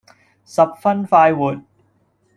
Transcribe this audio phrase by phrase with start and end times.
[0.45, 1.61] 十分快活。